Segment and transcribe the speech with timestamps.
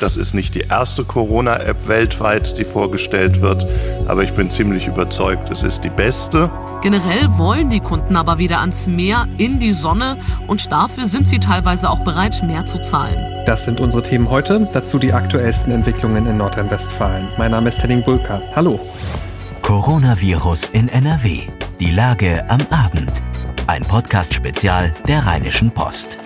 [0.00, 3.66] Das ist nicht die erste Corona-App weltweit, die vorgestellt wird,
[4.06, 6.50] aber ich bin ziemlich überzeugt, es ist die beste.
[6.82, 11.38] Generell wollen die Kunden aber wieder ans Meer, in die Sonne und dafür sind sie
[11.38, 13.44] teilweise auch bereit, mehr zu zahlen.
[13.46, 17.28] Das sind unsere Themen heute, dazu die aktuellsten Entwicklungen in Nordrhein-Westfalen.
[17.38, 18.42] Mein Name ist Henning Bulka.
[18.54, 18.80] Hallo.
[19.62, 21.40] Coronavirus in NRW.
[21.80, 23.22] Die Lage am Abend.
[23.66, 26.18] Ein Podcast-Spezial der Rheinischen Post.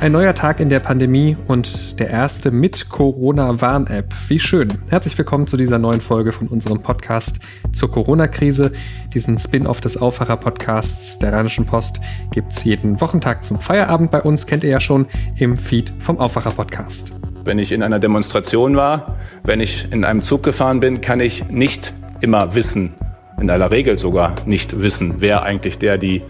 [0.00, 4.14] Ein neuer Tag in der Pandemie und der erste mit Corona-Warn-App.
[4.28, 4.78] Wie schön.
[4.88, 7.38] Herzlich willkommen zu dieser neuen Folge von unserem Podcast
[7.72, 8.72] zur Corona-Krise.
[9.12, 12.00] Diesen Spin-off des Aufwacher-Podcasts der Rheinischen Post
[12.32, 16.18] gibt es jeden Wochentag zum Feierabend bei uns, kennt ihr ja schon, im Feed vom
[16.18, 17.12] Aufwacher-Podcast.
[17.44, 21.50] Wenn ich in einer Demonstration war, wenn ich in einem Zug gefahren bin, kann ich
[21.50, 22.94] nicht immer wissen,
[23.38, 26.22] in aller Regel sogar nicht wissen, wer eigentlich der, die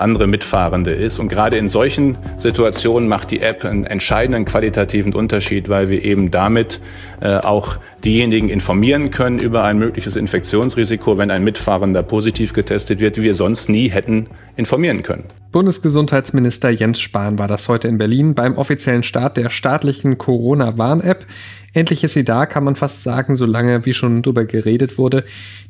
[0.00, 1.18] andere Mitfahrende ist.
[1.18, 6.30] Und gerade in solchen Situationen macht die App einen entscheidenden qualitativen Unterschied, weil wir eben
[6.30, 6.80] damit
[7.20, 13.16] äh, auch diejenigen informieren können über ein mögliches Infektionsrisiko, wenn ein Mitfahrender positiv getestet wird,
[13.16, 14.26] die wir sonst nie hätten
[14.56, 15.24] informieren können.
[15.52, 21.26] Bundesgesundheitsminister Jens Spahn war das heute in Berlin beim offiziellen Start der staatlichen Corona-Warn-App.
[21.74, 25.24] Endlich ist sie da, kann man fast sagen, solange wie schon drüber geredet wurde.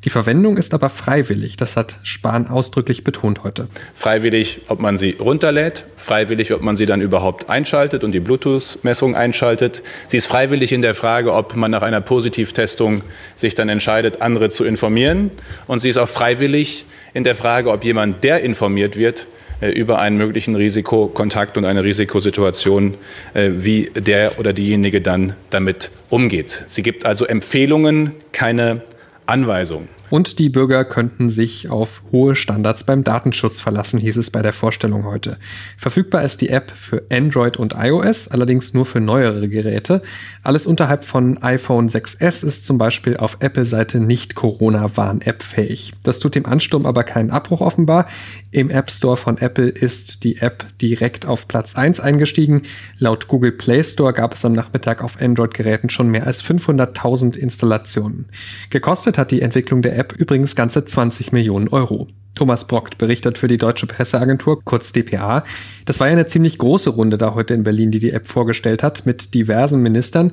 [0.05, 1.56] Die Verwendung ist aber freiwillig.
[1.56, 3.69] Das hat Spahn ausdrücklich betont heute.
[3.94, 9.14] Freiwillig, ob man sie runterlädt, freiwillig, ob man sie dann überhaupt einschaltet und die Bluetooth-Messung
[9.14, 9.83] einschaltet.
[10.09, 13.03] Sie ist freiwillig in der Frage, ob man nach einer Positivtestung
[13.37, 15.31] sich dann entscheidet, andere zu informieren.
[15.69, 19.27] Und sie ist auch freiwillig in der Frage, ob jemand, der informiert wird,
[19.71, 22.95] über einen möglichen Risikokontakt und eine Risikosituation,
[23.35, 26.65] äh, wie der oder diejenige dann damit umgeht.
[26.67, 28.83] Sie gibt also Empfehlungen, keine
[29.27, 29.89] Anweisungen.
[30.13, 34.53] Und die Bürger könnten sich auf hohe Standards beim Datenschutz verlassen, hieß es bei der
[34.53, 35.39] Vorstellung heute.
[35.79, 40.03] Verfügbar ist die App für Android und iOS, allerdings nur für neuere Geräte.
[40.43, 45.95] Alles unterhalb von iPhone 6S ist zum Beispiel auf Apple-Seite nicht Corona-Warn-App fähig.
[46.03, 48.06] Das tut dem Ansturm aber keinen Abbruch offenbar.
[48.53, 52.65] Im App Store von Apple ist die App direkt auf Platz 1 eingestiegen.
[52.99, 58.27] Laut Google Play Store gab es am Nachmittag auf Android-Geräten schon mehr als 500.000 Installationen.
[58.69, 62.09] Gekostet hat die Entwicklung der App übrigens ganze 20 Millionen Euro.
[62.35, 65.45] Thomas Brockt berichtet für die Deutsche Presseagentur, kurz dpa.
[65.84, 68.83] Das war ja eine ziemlich große Runde da heute in Berlin, die die App vorgestellt
[68.83, 70.33] hat, mit diversen Ministern.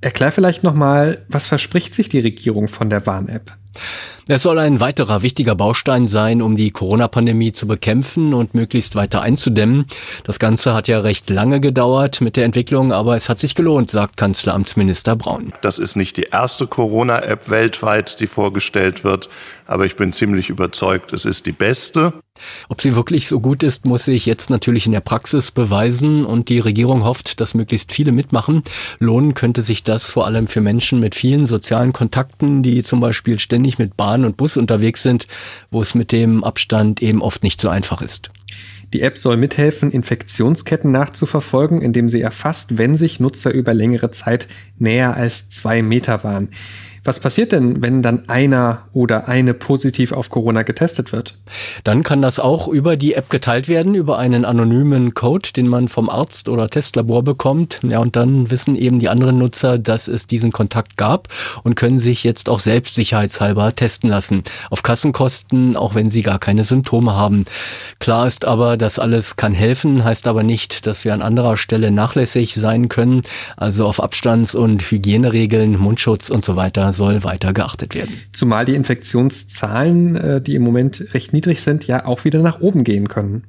[0.00, 3.52] Erklär vielleicht nochmal, was verspricht sich die Regierung von der Warn-App?
[4.30, 9.22] Es soll ein weiterer wichtiger Baustein sein, um die Corona-Pandemie zu bekämpfen und möglichst weiter
[9.22, 9.86] einzudämmen.
[10.24, 13.90] Das Ganze hat ja recht lange gedauert mit der Entwicklung, aber es hat sich gelohnt,
[13.90, 15.54] sagt Kanzleramtsminister Braun.
[15.62, 19.30] Das ist nicht die erste Corona-App weltweit, die vorgestellt wird,
[19.66, 22.12] aber ich bin ziemlich überzeugt, es ist die beste.
[22.68, 26.48] Ob sie wirklich so gut ist, muss sich jetzt natürlich in der Praxis beweisen und
[26.48, 28.62] die Regierung hofft, dass möglichst viele mitmachen.
[28.98, 33.38] Lohnen könnte sich das vor allem für Menschen mit vielen sozialen Kontakten, die zum Beispiel
[33.38, 35.26] ständig mit Bahn und Bus unterwegs sind,
[35.70, 38.30] wo es mit dem Abstand eben oft nicht so einfach ist.
[38.94, 44.48] Die App soll mithelfen, Infektionsketten nachzuverfolgen, indem sie erfasst, wenn sich Nutzer über längere Zeit
[44.78, 46.48] näher als zwei Meter waren.
[47.08, 51.36] Was passiert denn, wenn dann einer oder eine positiv auf Corona getestet wird?
[51.82, 55.88] Dann kann das auch über die App geteilt werden, über einen anonymen Code, den man
[55.88, 57.80] vom Arzt oder Testlabor bekommt.
[57.82, 61.28] Ja, und dann wissen eben die anderen Nutzer, dass es diesen Kontakt gab
[61.62, 64.42] und können sich jetzt auch selbst sicherheitshalber testen lassen.
[64.68, 67.46] Auf Kassenkosten, auch wenn sie gar keine Symptome haben.
[68.00, 71.90] Klar ist aber, das alles kann helfen, heißt aber nicht, dass wir an anderer Stelle
[71.90, 73.22] nachlässig sein können.
[73.56, 78.20] Also auf Abstands- und Hygieneregeln, Mundschutz und so weiter soll weiter geachtet werden.
[78.34, 82.84] Zumal die Infektionszahlen, äh, die im Moment recht niedrig sind, ja auch wieder nach oben
[82.84, 83.44] gehen können.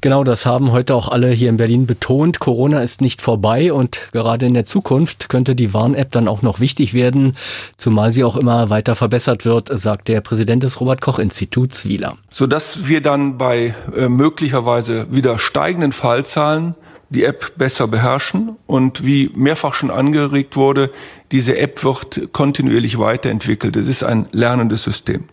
[0.00, 2.40] Genau, das haben heute auch alle hier in Berlin betont.
[2.40, 6.58] Corona ist nicht vorbei und gerade in der Zukunft könnte die Warn-App dann auch noch
[6.60, 7.36] wichtig werden,
[7.76, 12.16] zumal sie auch immer weiter verbessert wird, sagt der Präsident des Robert-Koch-Instituts Wieler.
[12.30, 16.74] Sodass wir dann bei äh, möglicherweise wieder steigenden Fallzahlen
[17.10, 20.90] die App besser beherrschen und wie mehrfach schon angeregt wurde,
[21.32, 23.76] diese App wird kontinuierlich weiterentwickelt.
[23.76, 25.24] Es ist ein lernendes System.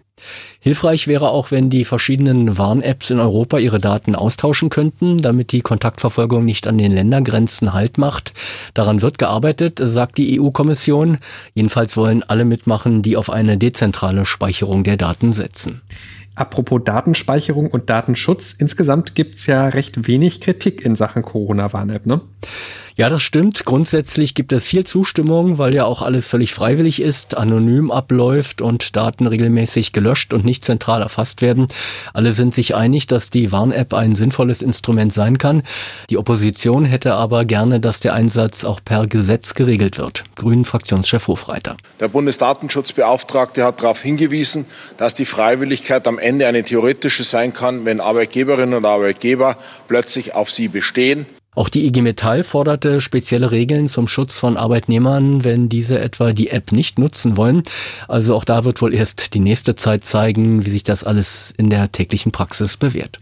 [0.60, 5.62] Hilfreich wäre auch, wenn die verschiedenen Warn-Apps in Europa ihre Daten austauschen könnten, damit die
[5.62, 8.34] Kontaktverfolgung nicht an den Ländergrenzen Halt macht.
[8.74, 11.20] Daran wird gearbeitet, sagt die EU-Kommission.
[11.54, 15.84] Jedenfalls wollen alle mitmachen, die auf eine dezentrale Speicherung der Daten setzen.
[16.36, 22.22] Apropos Datenspeicherung und Datenschutz, insgesamt gibt's ja recht wenig Kritik in Sachen Corona-Warn-App, ne?
[22.98, 23.64] Ja, das stimmt.
[23.64, 28.96] Grundsätzlich gibt es viel Zustimmung, weil ja auch alles völlig freiwillig ist, anonym abläuft und
[28.96, 31.68] Daten regelmäßig gelöscht und nicht zentral erfasst werden.
[32.16, 35.62] Alle sind sich einig, dass die Warn-App ein sinnvolles Instrument sein kann.
[36.10, 40.24] Die Opposition hätte aber gerne, dass der Einsatz auch per Gesetz geregelt wird.
[40.36, 41.78] Grünen Fraktionschef Hofreiter.
[42.00, 44.66] Der Bundesdatenschutzbeauftragte hat darauf hingewiesen,
[44.98, 49.56] dass die Freiwilligkeit am Ende eine theoretische sein kann, wenn Arbeitgeberinnen und Arbeitgeber
[49.88, 55.44] plötzlich auf sie bestehen auch die IG Metall forderte spezielle Regeln zum Schutz von Arbeitnehmern,
[55.44, 57.63] wenn diese etwa die App nicht nutzen wollen.
[58.07, 61.71] Also auch da wird wohl erst die nächste Zeit zeigen, wie sich das alles in
[61.71, 63.18] der täglichen Praxis bewährt.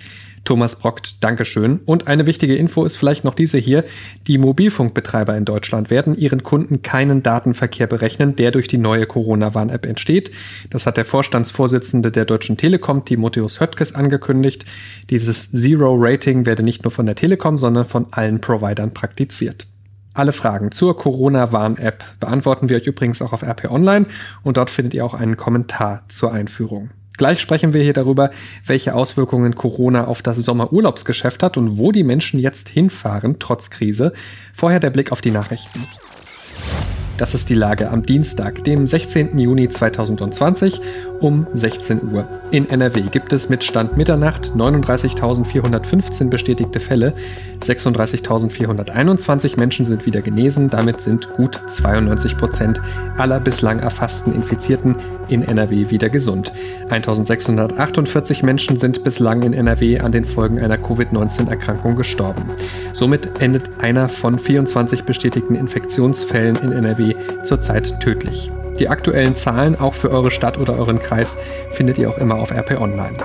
[0.45, 1.81] Thomas Brockt, Dankeschön.
[1.86, 3.83] Und eine wichtige Info ist vielleicht noch diese hier.
[4.27, 9.86] Die Mobilfunkbetreiber in Deutschland werden ihren Kunden keinen Datenverkehr berechnen, der durch die neue Corona-Warn-App
[9.86, 10.31] entsteht.
[10.69, 14.65] Das hat der Vorstandsvorsitzende der Deutschen Telekom, Timotheus Höttges, angekündigt.
[15.09, 19.68] Dieses Zero-Rating werde nicht nur von der Telekom, sondern von allen Providern praktiziert.
[20.13, 24.06] Alle Fragen zur Corona-Warn-App beantworten wir euch übrigens auch auf RP Online
[24.44, 26.91] und dort findet ihr auch einen Kommentar zur Einführung.
[27.17, 28.31] Gleich sprechen wir hier darüber,
[28.65, 34.13] welche Auswirkungen Corona auf das Sommerurlaubsgeschäft hat und wo die Menschen jetzt hinfahren, trotz Krise.
[34.53, 35.85] Vorher der Blick auf die Nachrichten.
[37.17, 39.39] Das ist die Lage am Dienstag, dem 16.
[39.39, 40.81] Juni 2020
[41.21, 42.27] um 16 Uhr.
[42.51, 47.13] In NRW gibt es mit Stand Mitternacht 39.415 bestätigte Fälle.
[47.63, 50.69] 36.421 Menschen sind wieder genesen.
[50.69, 52.81] Damit sind gut 92 Prozent
[53.17, 54.97] aller bislang erfassten Infizierten
[55.30, 56.51] in NRW wieder gesund.
[56.89, 62.51] 1.648 Menschen sind bislang in NRW an den Folgen einer Covid-19-Erkrankung gestorben.
[62.94, 68.51] Somit endet einer von 24 bestätigten Infektionsfällen in NRW zurzeit tödlich.
[68.80, 71.38] Die aktuellen Zahlen auch für eure Stadt oder euren Kreis
[71.72, 73.18] findet ihr auch immer auf RP Online.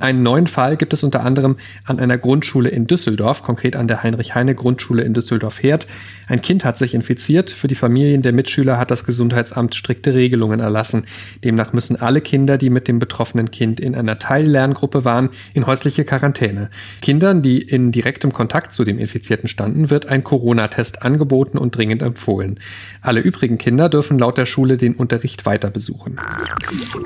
[0.00, 4.02] Einen neuen Fall gibt es unter anderem an einer Grundschule in Düsseldorf, konkret an der
[4.02, 5.86] Heinrich-Heine-Grundschule in Düsseldorf-Herd.
[6.28, 7.50] Ein Kind hat sich infiziert.
[7.50, 11.06] Für die Familien der Mitschüler hat das Gesundheitsamt strikte Regelungen erlassen.
[11.42, 16.04] Demnach müssen alle Kinder, die mit dem betroffenen Kind in einer Teillerngruppe waren, in häusliche
[16.04, 16.70] Quarantäne.
[17.00, 22.02] Kindern, die in direktem Kontakt zu dem Infizierten standen, wird ein Corona-Test angeboten und dringend
[22.02, 22.60] empfohlen.
[23.00, 26.18] Alle übrigen Kinder dürfen laut der Schule den Unterricht weiter besuchen.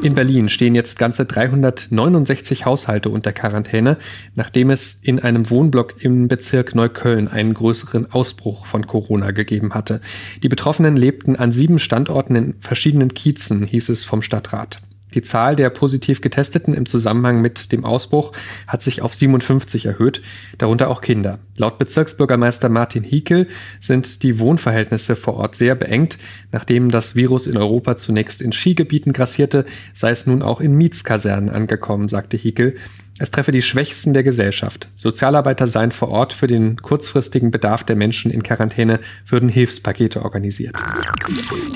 [0.03, 3.97] In Berlin stehen jetzt ganze 369 Haus Haushalte unter Quarantäne,
[4.35, 10.01] nachdem es in einem Wohnblock im Bezirk Neukölln einen größeren Ausbruch von Corona gegeben hatte.
[10.43, 14.81] Die Betroffenen lebten an sieben Standorten in verschiedenen Kiezen, hieß es vom Stadtrat.
[15.15, 18.33] Die Zahl der positiv Getesteten im Zusammenhang mit dem Ausbruch
[18.67, 20.23] hat sich auf 57 erhöht,
[20.59, 21.39] darunter auch Kinder.
[21.57, 23.49] Laut Bezirksbürgermeister Martin Hiekel
[23.81, 26.19] sind die Wohnverhältnisse vor Ort sehr beengt.
[26.51, 31.51] Nachdem das Virus in Europa zunächst in Skigebieten grassierte, sei es nun auch in Mietskasernen
[31.51, 32.77] angekommen, sagte Hiekel.
[33.23, 34.89] Es treffe die Schwächsten der Gesellschaft.
[34.97, 40.75] Sozialarbeiter seien vor Ort für den kurzfristigen Bedarf der Menschen in Quarantäne, würden Hilfspakete organisiert.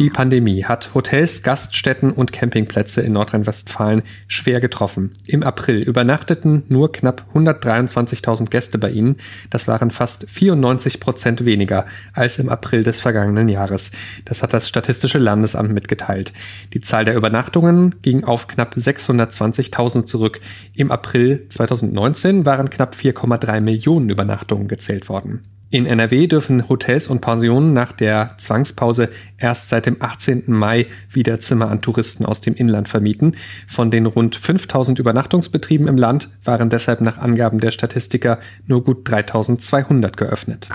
[0.01, 5.13] Die Pandemie hat Hotels, Gaststätten und Campingplätze in Nordrhein-Westfalen schwer getroffen.
[5.25, 9.19] Im April übernachteten nur knapp 123.000 Gäste bei ihnen.
[9.49, 13.93] Das waren fast 94 Prozent weniger als im April des vergangenen Jahres.
[14.25, 16.33] Das hat das Statistische Landesamt mitgeteilt.
[16.75, 20.41] Die Zahl der Übernachtungen ging auf knapp 620.000 zurück.
[20.75, 25.56] Im April 2019 waren knapp 4,3 Millionen Übernachtungen gezählt worden.
[25.69, 30.45] In NRW dürfen Hotels und Pensionen nach der Zwangspause erst seit dem 18.
[30.47, 33.35] Mai wieder Zimmer an Touristen aus dem Inland vermieten.
[33.67, 39.11] Von den rund 5000 Übernachtungsbetrieben im Land waren deshalb nach Angaben der Statistiker nur gut
[39.11, 40.69] 3200 geöffnet.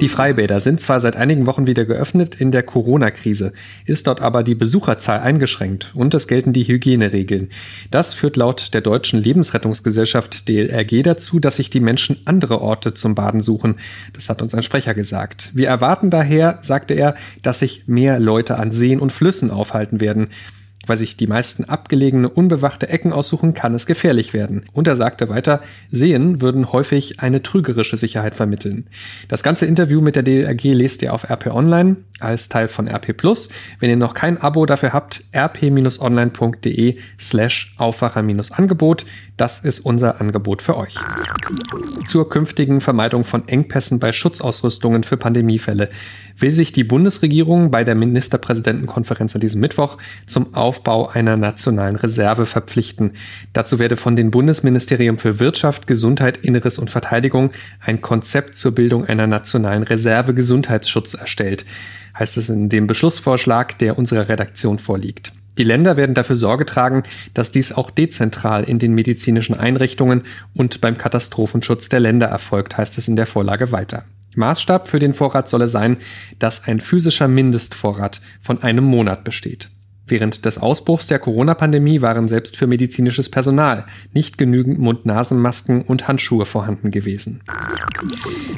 [0.00, 3.52] Die Freibäder sind zwar seit einigen Wochen wieder geöffnet, in der Corona-Krise
[3.84, 7.48] ist dort aber die Besucherzahl eingeschränkt und es gelten die Hygieneregeln.
[7.90, 13.16] Das führt laut der deutschen Lebensrettungsgesellschaft DLRG dazu, dass sich die Menschen andere Orte zum
[13.16, 13.76] Baden suchen.
[14.12, 15.50] Das hat uns ein Sprecher gesagt.
[15.54, 20.28] Wir erwarten daher, sagte er, dass sich mehr Leute an Seen und Flüssen aufhalten werden.
[20.86, 24.64] Weil sich die meisten abgelegene, unbewachte Ecken aussuchen, kann es gefährlich werden.
[24.72, 28.86] Und er sagte weiter, Seen würden häufig eine trügerische Sicherheit vermitteln.
[29.28, 33.16] Das ganze Interview mit der DLRG lest ihr auf RP Online als Teil von RP
[33.16, 33.48] Plus.
[33.80, 39.04] Wenn ihr noch kein Abo dafür habt, rp-online.de slash Aufwacher-Angebot.
[39.36, 40.94] Das ist unser Angebot für euch.
[42.06, 45.90] Zur künftigen Vermeidung von Engpässen bei Schutzausrüstungen für Pandemiefälle
[46.38, 52.46] will sich die Bundesregierung bei der Ministerpräsidentenkonferenz an diesem Mittwoch zum Aufbau einer nationalen Reserve
[52.46, 53.12] verpflichten.
[53.52, 59.04] Dazu werde von den Bundesministerium für Wirtschaft, Gesundheit, Inneres und Verteidigung ein Konzept zur Bildung
[59.04, 61.64] einer nationalen Reserve Gesundheitsschutz erstellt,
[62.18, 65.32] heißt es in dem Beschlussvorschlag, der unserer Redaktion vorliegt.
[65.58, 67.04] Die Länder werden dafür Sorge tragen,
[67.34, 70.22] dass dies auch dezentral in den medizinischen Einrichtungen
[70.54, 74.04] und beim Katastrophenschutz der Länder erfolgt, heißt es in der Vorlage weiter.
[74.34, 75.98] Maßstab für den Vorrat solle sein,
[76.40, 79.68] dass ein physischer Mindestvorrat von einem Monat besteht.
[80.06, 86.44] Während des Ausbruchs der Corona-Pandemie waren selbst für medizinisches Personal nicht genügend Mund-Nasen-Masken und Handschuhe
[86.44, 87.40] vorhanden gewesen.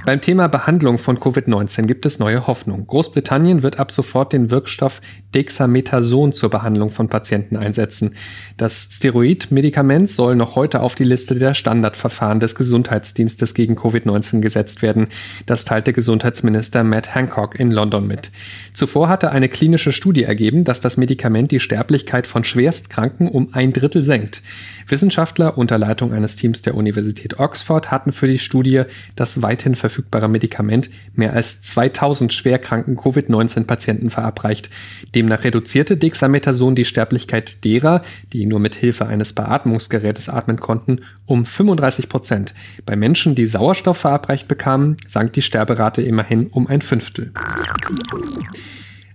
[0.04, 2.86] Beim Thema Behandlung von Covid-19 gibt es neue Hoffnung.
[2.86, 5.00] Großbritannien wird ab sofort den Wirkstoff
[5.34, 8.14] Dexamethason zur Behandlung von Patienten einsetzen.
[8.56, 14.82] Das Steroid-Medikament soll noch heute auf die Liste der Standardverfahren des Gesundheitsdienstes gegen Covid-19 gesetzt
[14.82, 15.08] werden.
[15.44, 18.30] Das teilte Gesundheitsminister Matt Hancock in London mit.
[18.72, 23.72] Zuvor hatte eine klinische Studie ergeben, dass das Medikament die Sterblichkeit von Schwerstkranken um ein
[23.72, 24.42] Drittel senkt.
[24.88, 28.82] Wissenschaftler unter Leitung eines Teams der Universität Oxford hatten für die Studie
[29.16, 34.70] das weithin verfügbare Medikament mehr als 2000 schwerkranken Covid-19-Patienten verabreicht.
[35.14, 38.02] Demnach reduzierte Dexamethason die Sterblichkeit derer,
[38.32, 42.54] die nur mit Hilfe eines Beatmungsgerätes atmen konnten, um 35 Prozent.
[42.84, 47.32] Bei Menschen, die Sauerstoff verabreicht bekamen, sank die Sterberate immerhin um ein Fünftel.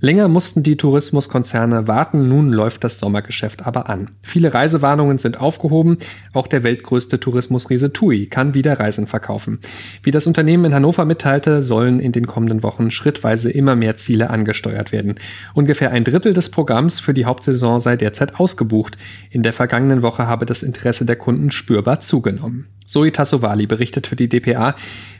[0.03, 4.09] Länger mussten die Tourismuskonzerne warten, nun läuft das Sommergeschäft aber an.
[4.23, 5.99] Viele Reisewarnungen sind aufgehoben,
[6.33, 9.59] auch der weltgrößte Tourismusriese TUI kann wieder Reisen verkaufen.
[10.01, 14.31] Wie das Unternehmen in Hannover mitteilte, sollen in den kommenden Wochen schrittweise immer mehr Ziele
[14.31, 15.19] angesteuert werden.
[15.53, 18.97] Ungefähr ein Drittel des Programms für die Hauptsaison sei derzeit ausgebucht.
[19.29, 22.65] In der vergangenen Woche habe das Interesse der Kunden spürbar zugenommen.
[22.87, 24.73] Zoe Tassovali berichtet für die dpa.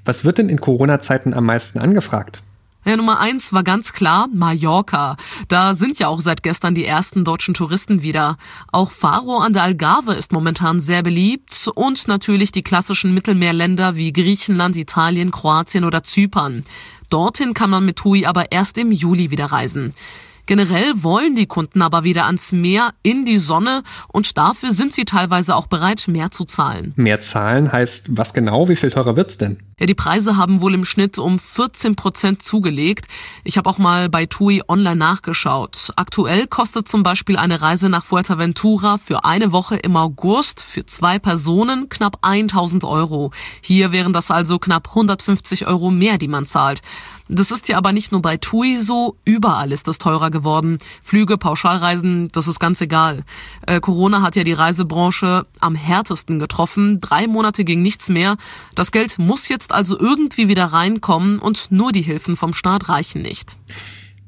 [0.05, 2.41] Was wird denn in Corona-Zeiten am meisten angefragt?
[2.83, 5.15] Ja, Nummer eins war ganz klar Mallorca.
[5.47, 8.37] Da sind ja auch seit gestern die ersten deutschen Touristen wieder.
[8.71, 14.11] Auch Faro an der Algarve ist momentan sehr beliebt und natürlich die klassischen Mittelmeerländer wie
[14.11, 16.65] Griechenland, Italien, Kroatien oder Zypern.
[17.09, 19.93] Dorthin kann man mit TUI aber erst im Juli wieder reisen.
[20.51, 25.05] Generell wollen die Kunden aber wieder ans Meer, in die Sonne und dafür sind sie
[25.05, 26.91] teilweise auch bereit, mehr zu zahlen.
[26.97, 28.67] Mehr zahlen heißt was genau?
[28.67, 29.59] Wie viel teurer wird's denn?
[29.79, 33.07] Ja, die Preise haben wohl im Schnitt um 14 Prozent zugelegt.
[33.43, 35.91] Ich habe auch mal bei TUI online nachgeschaut.
[35.95, 41.17] Aktuell kostet zum Beispiel eine Reise nach Fuerteventura für eine Woche im August für zwei
[41.17, 43.31] Personen knapp 1000 Euro.
[43.61, 46.81] Hier wären das also knapp 150 Euro mehr, die man zahlt.
[47.33, 50.79] Das ist ja aber nicht nur bei TUI so, überall ist das teurer geworden.
[51.01, 53.23] Flüge, Pauschalreisen, das ist ganz egal.
[53.65, 56.99] Äh, Corona hat ja die Reisebranche am härtesten getroffen.
[56.99, 58.35] Drei Monate ging nichts mehr.
[58.75, 63.21] Das Geld muss jetzt also irgendwie wieder reinkommen und nur die Hilfen vom Staat reichen
[63.21, 63.55] nicht.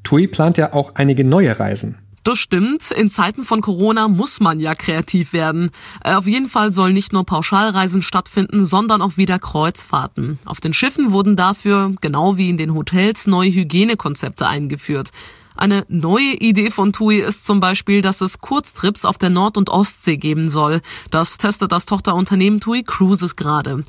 [0.02, 1.98] TUI plant ja auch einige neue Reisen.
[2.24, 2.90] Das stimmt.
[2.90, 5.70] In Zeiten von Corona muss man ja kreativ werden.
[6.02, 10.38] Äh, auf jeden Fall sollen nicht nur Pauschalreisen stattfinden, sondern auch wieder Kreuzfahrten.
[10.46, 15.10] Auf den Schiffen wurden dafür, genau wie in den Hotels, neue Hygienekonzepte eingeführt.
[15.54, 19.68] Eine neue Idee von TUI ist zum Beispiel, dass es Kurztrips auf der Nord- und
[19.68, 20.80] Ostsee geben soll.
[21.10, 23.84] Das testet das Tochterunternehmen TUI Cruises gerade.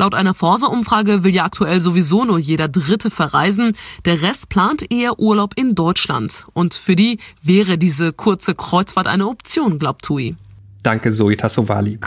[0.00, 3.72] Laut einer Forsa-Umfrage will ja aktuell sowieso nur jeder Dritte verreisen.
[4.04, 6.46] Der Rest plant eher Urlaub in Deutschland.
[6.54, 10.36] Und für die wäre diese kurze Kreuzfahrt eine Option, glaubt TUI.
[10.84, 11.98] Danke, Zoe Tassovali.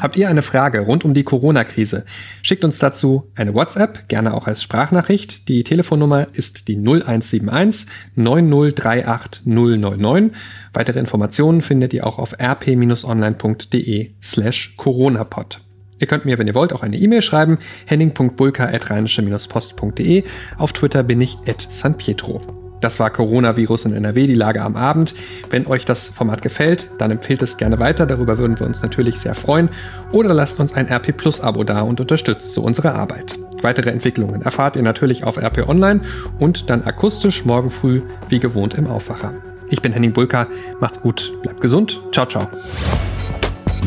[0.00, 2.04] Habt ihr eine Frage rund um die Corona-Krise?
[2.42, 5.48] Schickt uns dazu eine WhatsApp, gerne auch als Sprachnachricht.
[5.48, 7.86] Die Telefonnummer ist die 0171
[8.16, 10.36] 9038 099.
[10.74, 15.60] Weitere Informationen findet ihr auch auf rp-online.de slash coronapod.
[16.02, 17.58] Ihr könnt mir, wenn ihr wollt, auch eine E-Mail schreiben.
[17.86, 20.24] henning.bulka.rheinische-post.de.
[20.58, 22.40] Auf Twitter bin ich at San Pietro.
[22.80, 25.14] Das war Coronavirus in NRW, die Lage am Abend.
[25.48, 28.06] Wenn euch das Format gefällt, dann empfehlt es gerne weiter.
[28.06, 29.68] Darüber würden wir uns natürlich sehr freuen.
[30.10, 33.38] Oder lasst uns ein RP Plus Abo da und unterstützt so unsere Arbeit.
[33.62, 36.00] Weitere Entwicklungen erfahrt ihr natürlich auf RP Online
[36.40, 39.34] und dann akustisch morgen früh wie gewohnt im Aufwacher.
[39.70, 40.48] Ich bin Henning Bulka.
[40.80, 42.02] Macht's gut, bleibt gesund.
[42.10, 42.48] Ciao, ciao.